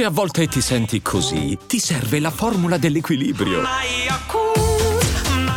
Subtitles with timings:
[0.00, 3.60] Se a volte ti senti così, ti serve la formula dell'equilibrio.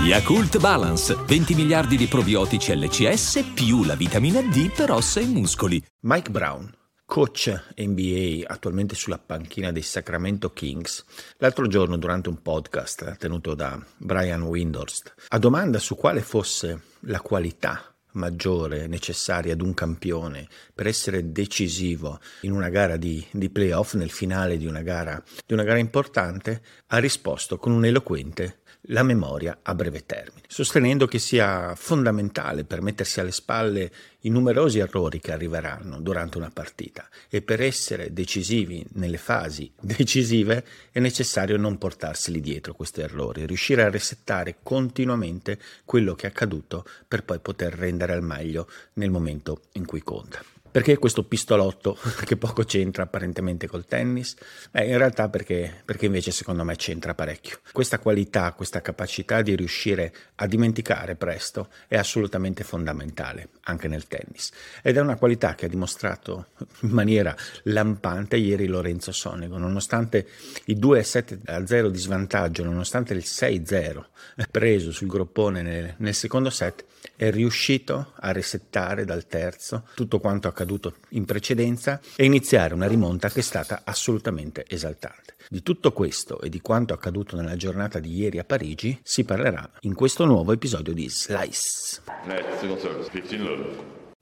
[0.01, 5.81] Yakult Balance, 20 miliardi di probiotici LCS più la vitamina D per ossa e muscoli.
[6.01, 6.69] Mike Brown,
[7.05, 11.05] coach NBA attualmente sulla panchina dei Sacramento Kings,
[11.37, 17.21] l'altro giorno durante un podcast tenuto da Brian Windhorst, a domanda su quale fosse la
[17.21, 23.93] qualità maggiore necessaria ad un campione per essere decisivo in una gara di, di playoff,
[23.93, 29.03] nel finale di una, gara, di una gara importante, ha risposto con un eloquente la
[29.03, 35.19] memoria a breve termine, sostenendo che sia fondamentale per mettersi alle spalle i numerosi errori
[35.19, 41.77] che arriveranno durante una partita e per essere decisivi nelle fasi decisive è necessario non
[41.77, 47.73] portarseli dietro questi errori, riuscire a resettare continuamente quello che è accaduto per poi poter
[47.73, 50.52] rendere al meglio nel momento in cui conta.
[50.73, 54.33] Perché questo pistolotto che poco c'entra apparentemente col tennis?
[54.71, 57.59] Eh, in realtà perché, perché invece secondo me c'entra parecchio.
[57.71, 64.49] Questa qualità, questa capacità di riuscire a dimenticare presto è assolutamente fondamentale anche nel tennis
[64.81, 66.47] ed è una qualità che ha dimostrato
[66.79, 70.27] in maniera lampante ieri Lorenzo Sonego, nonostante
[70.65, 74.03] i 2-7-0 di svantaggio, nonostante il 6-0
[74.49, 76.83] preso sul groppone nel, nel secondo set,
[77.15, 82.87] è riuscito a resettare dal terzo tutto quanto accaduto accaduto in precedenza e iniziare una
[82.87, 85.35] rimonta che è stata assolutamente esaltante.
[85.49, 89.69] Di tutto questo e di quanto accaduto nella giornata di ieri a Parigi si parlerà
[89.81, 92.01] in questo nuovo episodio di Slice.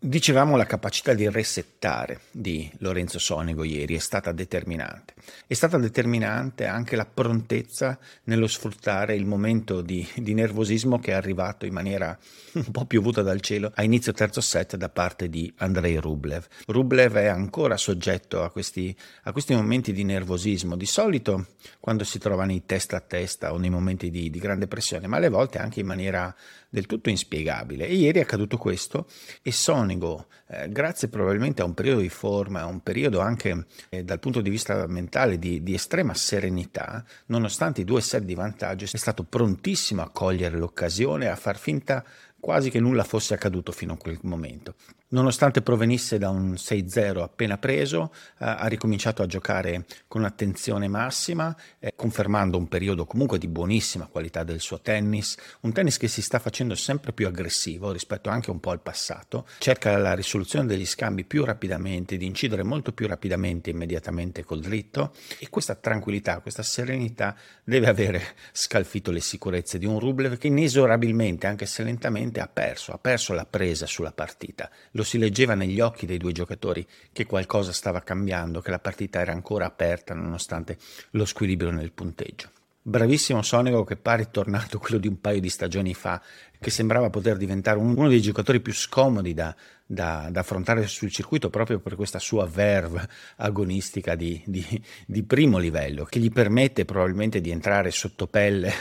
[0.04, 5.14] Dicevamo la capacità di resettare di Lorenzo Sonego ieri è stata determinante.
[5.46, 11.14] È stata determinante anche la prontezza nello sfruttare il momento di, di, nervosismo che è
[11.14, 12.18] arrivato in maniera
[12.54, 16.48] un po' piovuta dal cielo a inizio terzo set da parte di Andrei Rublev.
[16.66, 22.18] Rublev è ancora soggetto a questi, a questi momenti di nervosismo, di solito quando si
[22.18, 25.60] trova nei testa a testa o nei momenti di, di grande pressione, ma alle volte
[25.60, 26.36] anche in maniera
[26.72, 27.86] del tutto inspiegabile.
[27.86, 29.08] E ieri è accaduto questo
[29.42, 34.04] e Sonigo, eh, grazie probabilmente a un periodo di forma, a un periodo anche eh,
[34.04, 38.86] dal punto di vista mentale di, di, estrema serenità, nonostante i due set di vantaggio,
[38.86, 42.04] è stato prontissimo a cogliere l'occasione, a far finta
[42.40, 44.76] quasi che nulla fosse accaduto fino a quel momento.
[45.14, 51.54] Nonostante provenisse da un 6-0 appena preso, eh, ha ricominciato a giocare con attenzione massima,
[51.80, 56.22] eh, confermando un periodo comunque di buonissima qualità del suo tennis, un tennis che si
[56.22, 60.86] sta facendo sempre più aggressivo rispetto anche un po' al passato, cerca la risoluzione degli
[60.86, 66.64] scambi più rapidamente, di incidere molto più rapidamente immediatamente col dritto e questa tranquillità, questa
[66.64, 67.36] serenità
[67.66, 68.24] deve avere
[68.54, 73.34] scalfito le sicurezze di un Rublev che inesorabilmente, anche se lentamente, ha perso, ha perso
[73.34, 74.70] la presa sulla partita.
[74.92, 79.20] Lo si leggeva negli occhi dei due giocatori che qualcosa stava cambiando, che la partita
[79.20, 80.78] era ancora aperta nonostante
[81.12, 82.50] lo squilibrio nel punteggio.
[82.84, 86.20] Bravissimo Sonego che pare tornato quello di un paio di stagioni fa,
[86.60, 89.56] che sembrava poter diventare uno dei giocatori più scomodi da,
[89.92, 93.08] da, da, affrontare sul circuito proprio per questa sua verve
[93.38, 94.66] agonistica di, di,
[95.06, 98.72] di, primo livello che gli permette probabilmente di entrare sotto pelle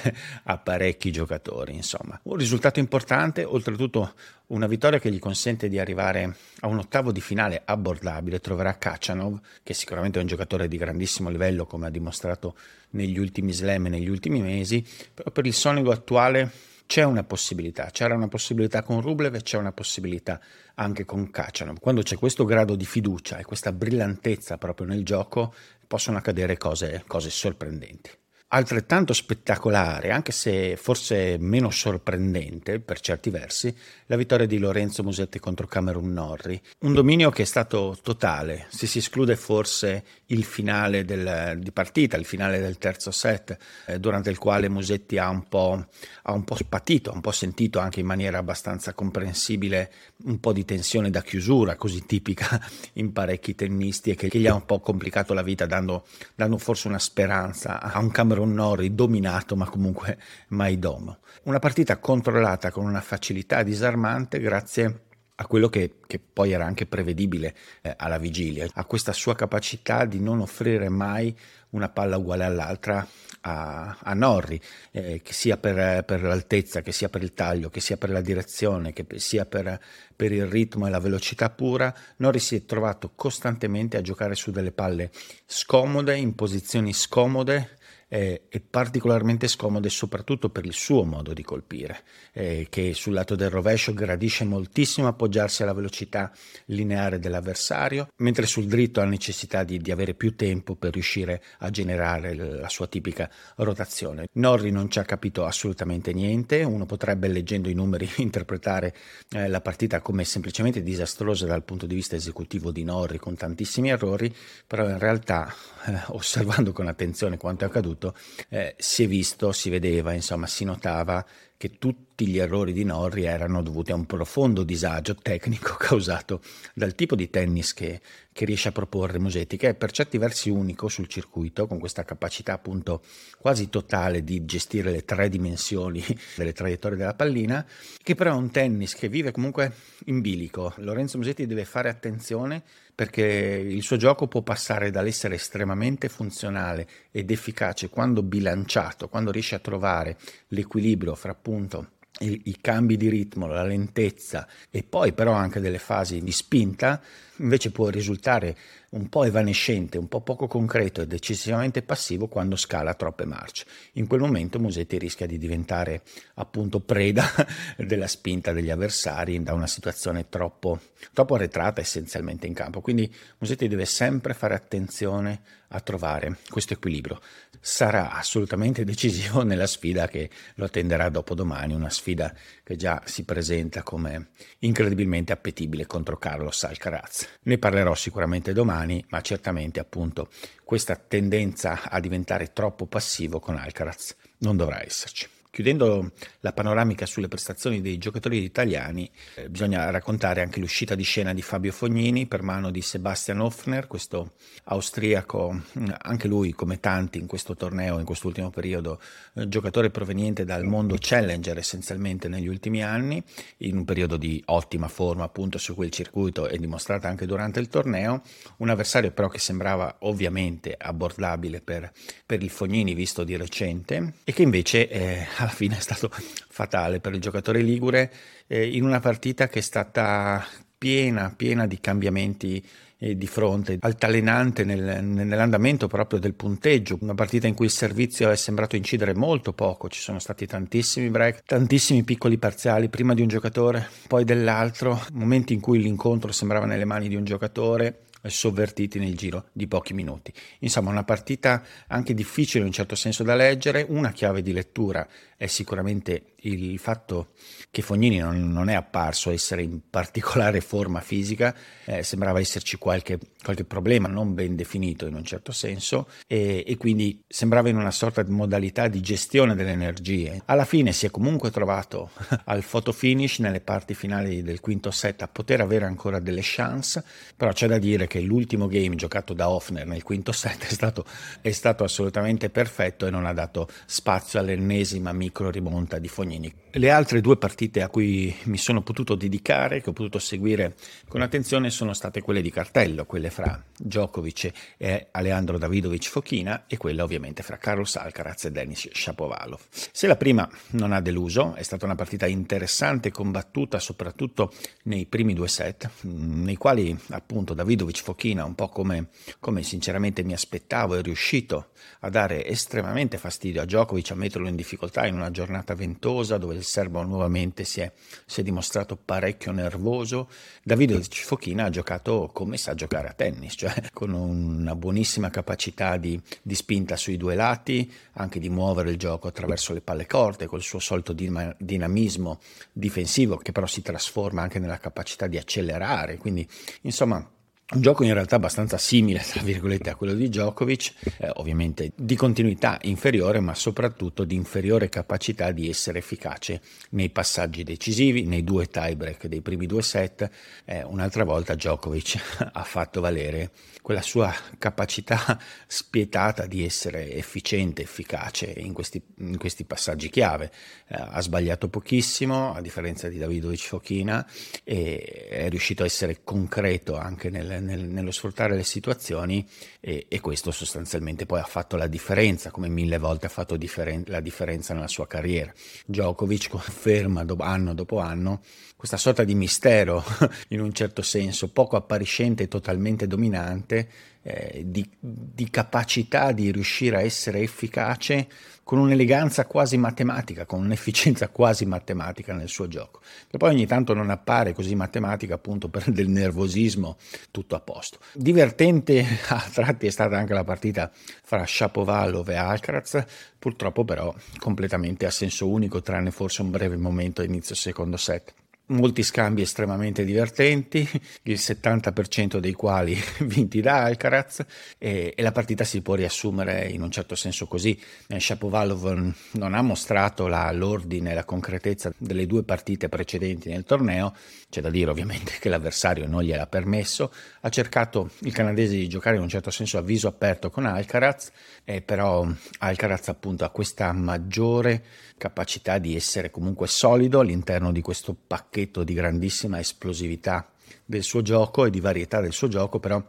[0.45, 1.75] a parecchi giocatori.
[1.75, 4.15] Insomma, un risultato importante, oltretutto
[4.49, 8.41] una vittoria che gli consente di arrivare a un ottavo di finale abbordabile.
[8.41, 12.55] Troverà Kachanov, che sicuramente è un giocatore di grandissimo livello, come ha dimostrato
[12.91, 17.91] negli ultimi slam e negli ultimi mesi, però per il Sonico attuale c'è una possibilità,
[17.93, 20.41] c'era una possibilità con Rublev e c'è una possibilità
[20.75, 21.79] anche con Kachanov.
[21.79, 25.55] Quando c'è questo grado di fiducia e questa brillantezza proprio nel gioco,
[25.87, 28.20] possono accadere cose, cose sorprendenti
[28.53, 33.75] altrettanto spettacolare, anche se forse meno sorprendente per certi versi,
[34.07, 36.61] la vittoria di Lorenzo Musetti contro Cameron Norri.
[36.81, 42.17] Un dominio che è stato totale, se si esclude forse il finale del, di partita,
[42.17, 43.57] il finale del terzo set,
[43.87, 45.87] eh, durante il quale Musetti ha un, po',
[46.23, 49.93] ha un po' spatito, ha un po' sentito anche in maniera abbastanza comprensibile
[50.25, 52.61] un po' di tensione da chiusura, così tipica
[52.95, 56.05] in parecchi tennisti e che, che gli ha un po' complicato la vita, dando,
[56.35, 61.19] dando forse una speranza a un Cameron un Nori dominato ma comunque mai domo.
[61.45, 65.03] Una partita controllata con una facilità disarmante grazie
[65.41, 70.05] a quello che, che poi era anche prevedibile eh, alla vigilia, a questa sua capacità
[70.05, 71.35] di non offrire mai
[71.71, 73.07] una palla uguale all'altra
[73.43, 74.61] a, a Norri,
[74.91, 78.21] eh, che sia per, per, l'altezza, che sia per il taglio, che sia per la
[78.21, 79.81] direzione, che sia per,
[80.15, 84.51] per il ritmo e la velocità pura, Norri si è trovato costantemente a giocare su
[84.51, 85.11] delle palle
[85.47, 87.79] scomode, in posizioni scomode,
[88.13, 92.03] eh, è particolarmente scomodo e soprattutto per il suo modo di colpire,
[92.33, 96.33] eh, che sul lato del rovescio gradisce moltissimo appoggiarsi alla velocità
[96.67, 101.71] lineare dell'avversario, mentre sul dritto ha necessità di, di avere più tempo per riuscire a
[101.71, 104.27] generare la sua tipica rotazione.
[104.33, 108.93] Norri non ci ha capito assolutamente niente, uno potrebbe leggendo i numeri interpretare
[109.31, 113.91] eh, la partita come semplicemente disastrosa dal punto di vista esecutivo di Norri con tantissimi
[113.91, 114.35] errori,
[114.67, 115.55] però in realtà
[115.87, 118.00] eh, osservando con attenzione quanto è accaduto
[118.49, 121.25] eh, si è visto, si vedeva, insomma si notava
[121.57, 121.79] che
[122.21, 126.43] tutti gli errori di Norri erano dovuti a un profondo disagio tecnico causato
[126.75, 130.51] dal tipo di tennis che, che, riesce a proporre Musetti, che è per certi versi
[130.51, 133.03] unico sul circuito, con questa capacità appunto
[133.39, 136.05] quasi totale di gestire le tre dimensioni
[136.37, 137.67] delle traiettorie della pallina,
[138.03, 139.73] che però è un tennis che vive comunque
[140.07, 140.75] in bilico.
[140.77, 142.63] Lorenzo Musetti deve fare attenzione
[142.95, 149.55] perché il suo gioco può passare dall'essere estremamente funzionale ed efficace quando bilanciato, quando riesce
[149.55, 150.19] a trovare
[150.49, 155.79] l'equilibrio fra appunto i, i, cambi di ritmo, la lentezza e poi però anche delle
[155.79, 157.01] fasi di spinta,
[157.37, 158.57] invece può risultare
[158.91, 163.65] un po' evanescente, un po' poco concreto e decisivamente passivo quando scala troppe marce.
[163.93, 166.03] In quel momento Musetti rischia di diventare
[166.35, 167.25] appunto preda
[167.79, 170.81] della spinta degli avversari da una situazione troppo,
[171.13, 172.81] troppo arretrata essenzialmente in campo.
[172.81, 175.41] Quindi Musetti deve sempre fare attenzione
[175.73, 177.21] a trovare questo equilibrio.
[177.61, 183.25] Sarà assolutamente decisivo nella sfida che lo attenderà dopo domani, una sfida che già si
[183.25, 184.29] presenta come
[184.61, 187.29] incredibilmente appetibile contro Carlos Alcaraz.
[187.43, 190.29] Ne parlerò sicuramente domani, ma certamente appunto
[190.65, 195.40] questa tendenza a diventare troppo passivo con Alcaraz non dovrà esserci.
[195.51, 201.35] Chiudendo la panoramica sulle prestazioni dei giocatori italiani, eh, bisogna raccontare anche l'uscita di scena
[201.35, 207.19] di Fabio Fognini per mano di Sebastian Hoffner, questo austriaco, mm, anche lui come tanti
[207.19, 209.01] in questo torneo, in quest'ultimo periodo,
[209.35, 213.21] eh, giocatore proveniente dal mondo challenger essenzialmente negli ultimi anni,
[213.59, 217.67] in un periodo di ottima forma appunto su quel circuito e dimostrata anche durante il
[217.67, 218.23] torneo,
[218.59, 221.91] un avversario però che sembrava ovviamente abbordabile per,
[222.25, 226.11] per il Fognini visto di recente e che invece eh, alla fine è stato
[226.49, 228.13] fatale per il giocatore ligure
[228.47, 230.45] eh, in una partita che è stata
[230.77, 232.65] piena, piena di cambiamenti
[233.03, 238.31] eh, di fronte, altalenante nel, nell'andamento proprio del punteggio, una partita in cui il servizio
[238.31, 243.23] è sembrato incidere molto poco, ci sono stati tantissimi break, tantissimi piccoli parziali, prima di
[243.23, 248.99] un giocatore, poi dell'altro, momenti in cui l'incontro sembrava nelle mani di un giocatore, sovvertiti
[248.99, 250.33] nel giro di pochi minuti.
[250.61, 255.07] Insomma, una partita anche difficile in un certo senso da leggere, una chiave di lettura
[255.37, 257.33] è sicuramente il fatto
[257.71, 261.55] che Fognini non, non è apparso essere in particolare forma fisica,
[261.85, 266.77] eh, sembrava esserci qualche, qualche, problema non ben definito in un certo senso e, e,
[266.77, 270.43] quindi sembrava in una sorta di modalità di gestione delle energie.
[270.47, 272.11] Alla fine si è comunque trovato
[272.47, 277.05] al photo finish nelle parti finali del quinto set a poter avere ancora delle chance,
[277.37, 281.05] però c'è da dire che l'ultimo game giocato da Hoffner nel quinto set è stato,
[281.41, 286.30] è stato assolutamente perfetto e non ha dato spazio all'ennesima micro rimonta di Fognini.
[286.31, 286.55] сохранении.
[286.73, 290.77] Le altre due partite a cui mi sono potuto dedicare, che ho potuto seguire
[291.09, 296.77] con attenzione, sono state quelle di cartello, quelle fra Djokovic e Aleandro Davidovic Fochina e
[296.77, 299.61] quella ovviamente fra Carlos Alcaraz e Denis Shapovalov.
[299.71, 304.53] Se la prima non ha deluso, è stata una partita interessante combattuta soprattutto
[304.85, 309.09] nei primi due set, nei quali appunto Davidovic Fochina, un po' come,
[309.41, 314.55] come sinceramente mi aspettavo, è riuscito a dare estremamente fastidio a Djokovic, a metterlo in
[314.55, 317.93] difficoltà in una giornata ventosa dove il serbo nuovamente si è,
[318.25, 320.29] si è dimostrato parecchio nervoso.
[320.63, 326.21] Davide Cifochina ha giocato come sa giocare a tennis, cioè con una buonissima capacità di,
[326.43, 330.63] di spinta sui due lati, anche di muovere il gioco attraverso le palle corte, col
[330.63, 332.39] suo solito dinamismo
[332.73, 336.17] difensivo che però si trasforma anche nella capacità di accelerare.
[336.17, 336.47] Quindi,
[336.83, 337.29] insomma,
[337.73, 342.17] un gioco in realtà abbastanza simile, tra virgolette, a quello di Djokovic, eh, ovviamente di
[342.17, 346.61] continuità inferiore, ma soprattutto di inferiore capacità di essere efficace
[346.91, 350.29] nei passaggi decisivi, nei due tiebreak dei primi due set.
[350.65, 358.47] Eh, un'altra volta Djokovic ha fatto valere quella sua capacità spietata di essere efficiente, efficace
[358.47, 360.51] in questi, in questi passaggi chiave.
[360.89, 364.27] Eh, ha sbagliato pochissimo, a differenza di Davidovic Fochina,
[364.65, 369.47] e è riuscito a essere concreto anche nel nel, nello sfruttare le situazioni
[369.81, 374.05] e, e, questo sostanzialmente poi ha fatto la differenza, come mille volte ha fatto differen-
[374.07, 375.53] la differenza nella sua carriera.
[375.87, 378.41] Djokovic conferma do- anno dopo anno
[378.81, 380.03] questa sorta di mistero,
[380.49, 383.89] in un certo senso, poco appariscente e totalmente dominante,
[384.23, 388.29] eh, di, di, capacità di riuscire a essere efficace
[388.63, 393.01] con un'eleganza quasi matematica, con un'efficienza quasi matematica nel suo gioco.
[393.29, 396.97] Che poi ogni tanto non appare così matematica appunto per del nervosismo,
[397.31, 397.99] tutto a posto.
[398.13, 400.91] Divertente a tratti è stata anche la partita
[401.23, 403.05] fra Shapovalov e Alcaraz,
[403.39, 408.35] purtroppo però completamente a senso unico, tranne forse un breve momento a inizio secondo set
[408.71, 410.89] molti scambi estremamente divertenti,
[411.23, 414.45] il 70% dei quali vinti da Alcaraz
[414.79, 417.79] e, e, la partita si può riassumere in un certo senso così.
[418.09, 423.65] Eh, Shapovalov non ha mostrato la, l'ordine e la concretezza delle due partite precedenti nel
[423.65, 424.15] torneo,
[424.49, 429.17] c'è da dire ovviamente che l'avversario non gliel'ha permesso, ha cercato il canadese di giocare
[429.17, 431.31] in un certo senso a viso aperto con Alcaraz,
[431.65, 432.27] eh, però
[432.59, 434.83] Alcaraz appunto ha questa maggiore
[435.17, 440.51] capacità di essere comunque solido all'interno di questo pacchetto di grandissima esplosività
[440.85, 443.03] del suo gioco e di varietà del suo gioco, però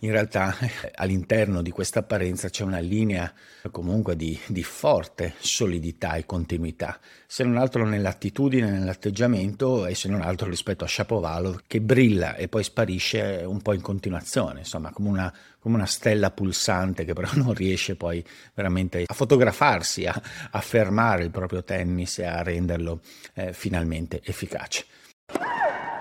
[0.00, 0.56] in realtà
[0.94, 3.32] all'interno di questa apparenza c'è una linea
[3.70, 10.22] comunque di, di, forte solidità e continuità, se non altro nell'attitudine, nell'atteggiamento e se non
[10.22, 15.08] altro rispetto a Shapovalov che brilla e poi sparisce un po' in continuazione, insomma come
[15.08, 20.60] una, come una stella pulsante che però non riesce poi veramente a fotografarsi, a, a
[20.60, 23.00] fermare il proprio tennis e a renderlo
[23.34, 24.86] eh, finalmente efficace.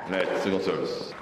[0.07, 1.18] Net, single service.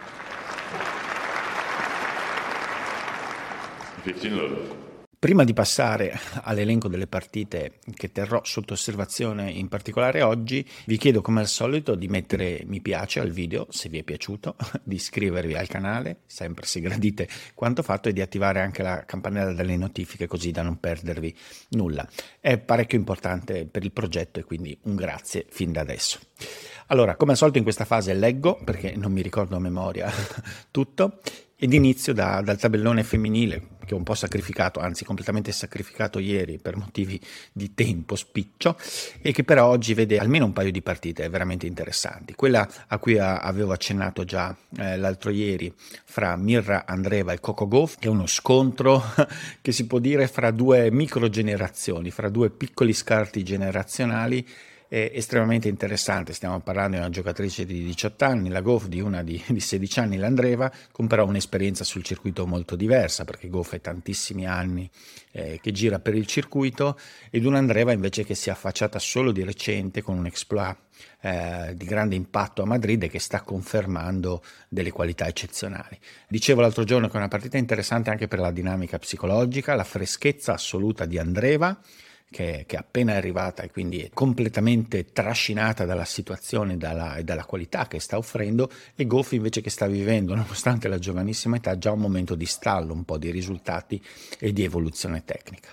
[5.20, 11.22] Prima di passare all'elenco delle partite che terrò sotto osservazione in particolare oggi, vi chiedo
[11.22, 15.56] come al solito di mettere mi piace al video se vi è piaciuto, di iscrivervi
[15.56, 20.28] al canale, sempre se gradite quanto fatto, e di attivare anche la campanella delle notifiche
[20.28, 21.36] così da non perdervi
[21.70, 22.08] nulla.
[22.40, 26.20] È parecchio importante per il progetto e quindi un grazie fin da adesso.
[26.88, 30.10] Allora, come al solito in questa fase leggo, perché non mi ricordo a memoria
[30.72, 31.20] tutto,
[31.60, 36.60] ed inizio da, dal tabellone femminile, che ho un po' sacrificato, anzi completamente sacrificato ieri
[36.60, 37.20] per motivi
[37.51, 38.77] di tempo spiccio,
[39.22, 42.36] e che però oggi vede almeno un paio di partite veramente interessanti.
[42.36, 47.98] Quella a cui avevo accennato già eh, l'altro ieri fra Mirra Andreva e Coco Goff,
[47.98, 49.03] che è uno scontro
[49.60, 54.48] che si può dire fra due microgenerazioni, fra due piccoli scarti generazionali
[54.88, 56.34] è estremamente interessante.
[56.34, 60.00] Stiamo parlando di una giocatrice di 18 anni, la Goff di una di, di 16
[60.00, 64.89] anni, l'Andreva, con però un'esperienza sul circuito molto diversa, perché Goff è tantissimi anni
[65.32, 66.98] eh, che gira per il circuito,
[67.29, 70.77] ed un'Andreva invece che si è affacciata solo di recente con un exploit
[71.22, 75.98] eh, di grande impatto a Madrid e che sta confermando delle qualità eccezionali.
[76.27, 80.53] Dicevo l'altro giorno che è una partita interessante anche per la dinamica psicologica, la freschezza
[80.53, 81.77] assoluta di Andreva
[82.29, 87.46] che, che, è appena arrivata e quindi è completamente trascinata dalla situazione e dalla, dalla,
[87.46, 91.91] qualità che sta offrendo e Goff invece che sta vivendo, nonostante la giovanissima età, già
[91.91, 94.01] un momento di stallo, un po' di risultati
[94.39, 95.69] e di evoluzione tecnica.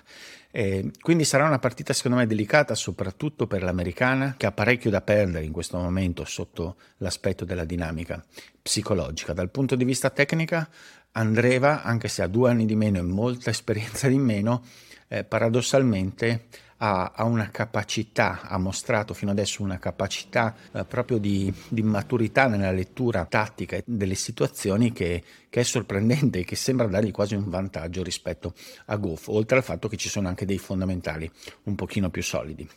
[0.56, 5.00] Eh, quindi sarà una partita secondo me delicata soprattutto per l'americana che ha parecchio da
[5.00, 8.24] perdere in questo momento sotto l'aspetto della dinamica
[8.62, 9.32] psicologica.
[9.32, 10.68] Dal punto di vista tecnica
[11.16, 14.62] Andreva, anche se ha due anni di meno e molta esperienza di meno,
[15.08, 16.46] eh, paradossalmente
[16.78, 22.48] ha, ha, una capacità, ha mostrato fino adesso una capacità eh, proprio di, di, maturità
[22.48, 27.48] nella lettura tattica delle situazioni che, che, è sorprendente e che sembra dargli quasi un
[27.48, 28.54] vantaggio rispetto
[28.86, 31.30] a Goff, oltre al fatto che ci sono anche dei fondamentali
[31.64, 32.68] un pochino più solidi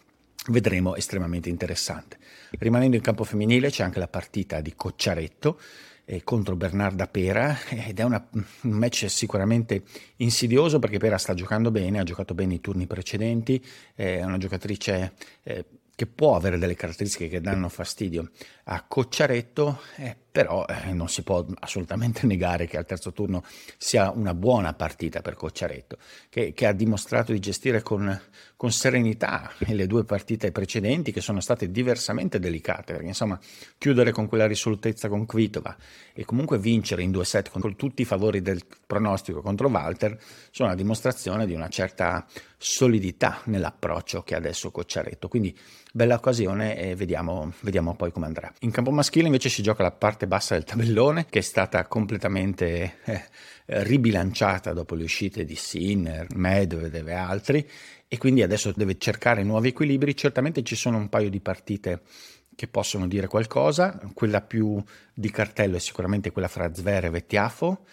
[0.49, 2.17] vedremo estremamente interessante.
[2.51, 5.59] Rimanendo in campo femminile c'è anche la partita di Cocciaretto
[6.09, 9.83] eh, contro Bernarda Pera ed è una, un match sicuramente
[10.17, 15.13] insidioso perché Pera sta giocando bene, ha giocato bene i turni precedenti, è una giocatrice
[15.43, 18.29] eh, che può avere delle caratteristiche che danno fastidio
[18.69, 23.43] a Cocciaretto, eh, però eh, non si può assolutamente negare che al terzo turno
[23.77, 25.97] sia una buona partita per Cocciaretto,
[26.29, 28.21] che, che ha dimostrato di gestire con,
[28.57, 33.39] con, serenità le due partite precedenti che sono state diversamente delicate, perché insomma
[33.77, 35.75] chiudere con quella risolutezza con Kvitova
[36.13, 40.17] e comunque vincere in due set con tutti i favori del pronostico contro Walter
[40.51, 42.25] sono una dimostrazione di una certa
[42.57, 45.57] solidità nell'approccio che ha adesso Cocciaretto, quindi
[45.93, 48.51] bella occasione e vediamo, vediamo poi come andrà.
[48.61, 52.95] In campo maschile invece si gioca la parte bassa del tabellone che è stata completamente
[53.03, 53.23] eh,
[53.65, 57.69] ribilanciata dopo le uscite di Sinner, Medvedev e altri
[58.07, 60.15] e quindi adesso deve cercare nuovi equilibri.
[60.15, 62.01] Certamente ci sono un paio di partite
[62.55, 64.83] che possono dire qualcosa, quella più
[65.13, 67.85] di cartello è sicuramente quella fra Zverev e Tiafo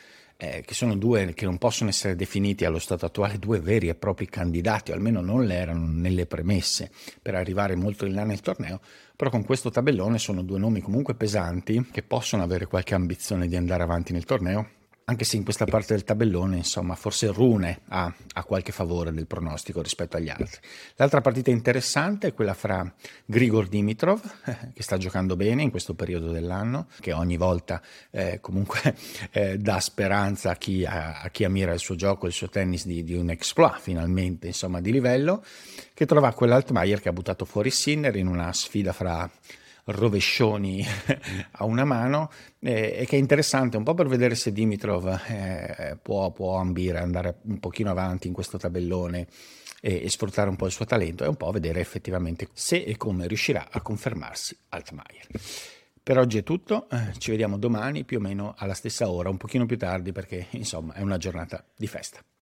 [0.45, 3.95] eh, che sono due che non possono essere definiti allo stato attuale due veri e
[3.95, 6.91] propri candidati, o almeno non le erano nelle premesse
[7.23, 8.81] per arrivare molto in là nel torneo,
[9.17, 13.57] però con questo tabellone sono due nomi comunque pesanti che possono avere qualche ambizione di
[13.57, 18.13] andare avanti nel torneo anche se in questa parte del tabellone, insomma, forse Rune ha,
[18.33, 20.59] ha, qualche favore del pronostico rispetto agli altri.
[20.97, 22.91] L'altra partita interessante è quella fra
[23.27, 24.21] Grigor Dimitrov,
[24.73, 28.97] che sta giocando bene in questo periodo dell'anno, che ogni volta eh, comunque
[29.31, 32.87] eh, dà speranza a chi, a, a chi, ammira il suo gioco, il suo tennis
[32.87, 35.45] di, di un exploit finalmente, insomma, di livello,
[35.93, 39.31] che trova quell'Altmaier che ha buttato fuori Sinner in una sfida fra
[39.85, 40.85] rovescioni
[41.53, 45.99] a una mano eh, e che è interessante un po' per vedere se Dimitrov eh,
[46.01, 49.27] può, può, ambire andare un pochino avanti in questo tabellone
[49.81, 52.97] e, e, sfruttare un po' il suo talento e un po' vedere effettivamente se e
[52.97, 55.29] come riuscirà a confermarsi Altmaier.
[56.03, 59.39] Per oggi è tutto, eh, ci vediamo domani più o meno alla stessa ora, un
[59.39, 62.21] pochino più tardi perché insomma è una giornata di festa.